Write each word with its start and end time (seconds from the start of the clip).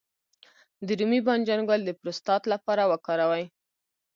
د 0.85 0.89
رومي 0.99 1.19
بانجان 1.27 1.61
ګل 1.69 1.81
د 1.85 1.89
پروستات 1.99 2.43
لپاره 2.53 2.83
وکاروئ 2.91 3.45